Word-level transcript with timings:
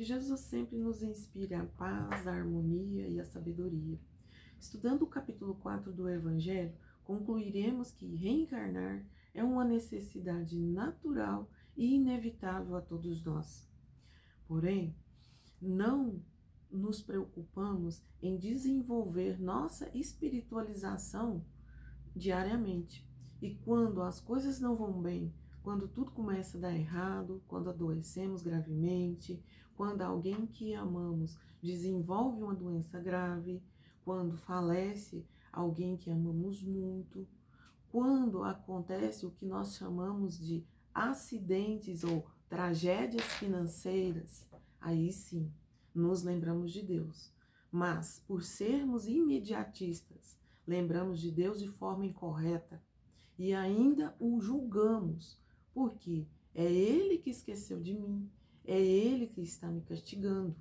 Que 0.00 0.06
Jesus 0.06 0.40
sempre 0.40 0.78
nos 0.78 1.02
inspire 1.02 1.54
a 1.54 1.66
paz, 1.66 2.26
a 2.26 2.32
harmonia 2.32 3.06
e 3.06 3.20
a 3.20 3.24
sabedoria. 3.26 4.00
Estudando 4.58 5.02
o 5.02 5.06
capítulo 5.06 5.56
4 5.56 5.92
do 5.92 6.08
Evangelho, 6.08 6.72
concluiremos 7.04 7.90
que 7.90 8.16
reencarnar 8.16 9.04
é 9.34 9.44
uma 9.44 9.62
necessidade 9.62 10.58
natural 10.58 11.50
e 11.76 11.96
inevitável 11.96 12.76
a 12.76 12.80
todos 12.80 13.22
nós. 13.22 13.68
Porém, 14.48 14.96
não 15.60 16.24
nos 16.70 17.02
preocupamos 17.02 18.02
em 18.22 18.38
desenvolver 18.38 19.38
nossa 19.38 19.90
espiritualização 19.94 21.44
diariamente. 22.16 23.06
E 23.42 23.54
quando 23.54 24.00
as 24.00 24.18
coisas 24.18 24.60
não 24.60 24.76
vão 24.76 25.02
bem, 25.02 25.30
quando 25.62 25.88
tudo 25.88 26.10
começa 26.10 26.56
a 26.56 26.60
dar 26.60 26.74
errado, 26.74 27.42
quando 27.46 27.70
adoecemos 27.70 28.42
gravemente, 28.42 29.42
quando 29.76 30.02
alguém 30.02 30.46
que 30.46 30.74
amamos 30.74 31.38
desenvolve 31.62 32.42
uma 32.42 32.54
doença 32.54 32.98
grave, 32.98 33.62
quando 34.04 34.36
falece 34.36 35.26
alguém 35.52 35.96
que 35.96 36.10
amamos 36.10 36.62
muito, 36.62 37.28
quando 37.90 38.42
acontece 38.42 39.26
o 39.26 39.30
que 39.30 39.44
nós 39.44 39.76
chamamos 39.76 40.38
de 40.38 40.64
acidentes 40.94 42.04
ou 42.04 42.26
tragédias 42.48 43.24
financeiras, 43.24 44.48
aí 44.80 45.12
sim 45.12 45.52
nos 45.94 46.22
lembramos 46.22 46.72
de 46.72 46.82
Deus. 46.82 47.32
Mas, 47.70 48.22
por 48.26 48.42
sermos 48.42 49.06
imediatistas, 49.06 50.36
lembramos 50.66 51.20
de 51.20 51.30
Deus 51.30 51.60
de 51.60 51.68
forma 51.68 52.04
incorreta 52.04 52.82
e 53.38 53.54
ainda 53.54 54.14
o 54.18 54.40
julgamos, 54.40 55.38
porque 55.80 56.26
é 56.54 56.70
Ele 56.70 57.16
que 57.16 57.30
esqueceu 57.30 57.80
de 57.80 57.94
mim, 57.94 58.30
é 58.66 58.78
Ele 58.78 59.26
que 59.26 59.40
está 59.40 59.66
me 59.68 59.80
castigando. 59.80 60.54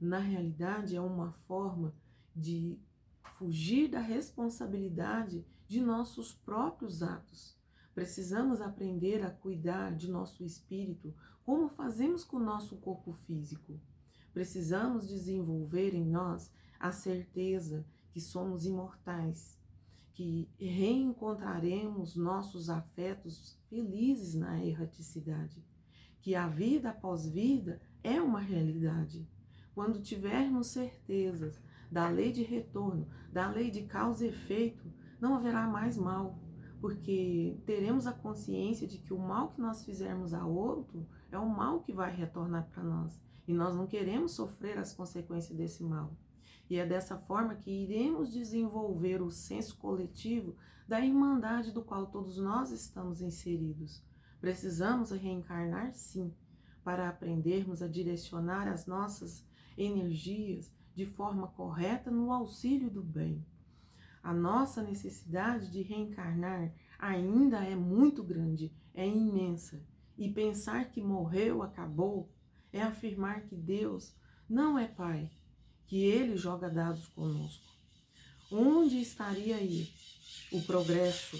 Na 0.00 0.18
realidade, 0.20 0.96
é 0.96 1.00
uma 1.02 1.32
forma 1.46 1.94
de 2.34 2.80
fugir 3.34 3.90
da 3.90 4.00
responsabilidade 4.00 5.44
de 5.68 5.82
nossos 5.82 6.32
próprios 6.32 7.02
atos. 7.02 7.54
Precisamos 7.94 8.62
aprender 8.62 9.22
a 9.22 9.30
cuidar 9.30 9.94
de 9.94 10.10
nosso 10.10 10.42
espírito, 10.42 11.14
como 11.44 11.68
fazemos 11.68 12.24
com 12.24 12.38
o 12.38 12.42
nosso 12.42 12.76
corpo 12.76 13.12
físico. 13.12 13.78
Precisamos 14.32 15.06
desenvolver 15.06 15.94
em 15.94 16.06
nós 16.06 16.50
a 16.80 16.90
certeza 16.90 17.84
que 18.10 18.20
somos 18.20 18.64
imortais, 18.64 19.58
que 20.12 20.50
reencontraremos 20.58 22.14
nossos 22.14 22.68
afetos 22.68 23.58
felizes 23.68 24.34
na 24.34 24.62
erraticidade, 24.64 25.64
que 26.20 26.34
a 26.34 26.46
vida 26.46 26.90
após 26.90 27.26
vida 27.26 27.80
é 28.04 28.20
uma 28.20 28.40
realidade. 28.40 29.26
Quando 29.74 30.02
tivermos 30.02 30.68
certezas 30.68 31.58
da 31.90 32.08
lei 32.08 32.30
de 32.30 32.42
retorno, 32.42 33.08
da 33.32 33.50
lei 33.50 33.70
de 33.70 33.82
causa 33.82 34.24
e 34.24 34.28
efeito, 34.28 34.92
não 35.20 35.34
haverá 35.34 35.66
mais 35.66 35.96
mal, 35.96 36.38
porque 36.80 37.60
teremos 37.64 38.06
a 38.06 38.12
consciência 38.12 38.86
de 38.86 38.98
que 38.98 39.14
o 39.14 39.18
mal 39.18 39.52
que 39.52 39.60
nós 39.60 39.84
fizermos 39.84 40.34
a 40.34 40.44
outro 40.44 41.06
é 41.30 41.38
o 41.38 41.48
mal 41.48 41.80
que 41.80 41.92
vai 41.92 42.14
retornar 42.14 42.68
para 42.70 42.82
nós. 42.82 43.20
E 43.46 43.52
nós 43.52 43.74
não 43.74 43.86
queremos 43.86 44.32
sofrer 44.32 44.78
as 44.78 44.92
consequências 44.92 45.56
desse 45.56 45.82
mal. 45.82 46.16
E 46.72 46.78
é 46.78 46.86
dessa 46.86 47.18
forma 47.18 47.54
que 47.54 47.70
iremos 47.70 48.32
desenvolver 48.32 49.20
o 49.20 49.30
senso 49.30 49.76
coletivo 49.76 50.56
da 50.88 51.04
irmandade 51.04 51.70
do 51.70 51.82
qual 51.82 52.06
todos 52.06 52.38
nós 52.38 52.70
estamos 52.70 53.20
inseridos. 53.20 54.02
Precisamos 54.40 55.10
reencarnar, 55.10 55.92
sim, 55.92 56.34
para 56.82 57.10
aprendermos 57.10 57.82
a 57.82 57.86
direcionar 57.86 58.66
as 58.68 58.86
nossas 58.86 59.44
energias 59.76 60.72
de 60.94 61.04
forma 61.04 61.46
correta 61.48 62.10
no 62.10 62.32
auxílio 62.32 62.88
do 62.88 63.02
bem. 63.02 63.44
A 64.22 64.32
nossa 64.32 64.82
necessidade 64.82 65.70
de 65.70 65.82
reencarnar 65.82 66.72
ainda 66.98 67.58
é 67.58 67.76
muito 67.76 68.24
grande, 68.24 68.72
é 68.94 69.06
imensa. 69.06 69.84
E 70.16 70.26
pensar 70.30 70.90
que 70.90 71.02
morreu, 71.02 71.62
acabou, 71.62 72.32
é 72.72 72.80
afirmar 72.80 73.42
que 73.42 73.56
Deus 73.56 74.16
não 74.48 74.78
é 74.78 74.88
Pai, 74.88 75.30
que 75.92 76.06
Ele 76.06 76.38
joga 76.38 76.70
dados 76.70 77.06
conosco. 77.08 77.70
Onde 78.50 78.98
estaria 78.98 79.56
aí 79.56 79.92
o 80.50 80.62
progresso, 80.62 81.36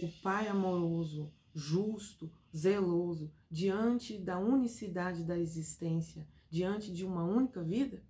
o 0.00 0.08
Pai 0.24 0.48
amoroso, 0.48 1.32
justo, 1.54 2.28
zeloso, 2.52 3.30
diante 3.48 4.18
da 4.18 4.40
unicidade 4.40 5.22
da 5.22 5.38
existência, 5.38 6.26
diante 6.50 6.92
de 6.92 7.06
uma 7.06 7.22
única 7.22 7.62
vida? 7.62 8.02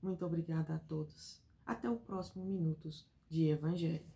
Muito 0.00 0.24
obrigada 0.24 0.76
a 0.76 0.78
todos. 0.78 1.40
Até 1.66 1.90
o 1.90 1.96
próximo 1.96 2.44
Minutos 2.44 3.04
de 3.28 3.48
Evangelho. 3.48 4.06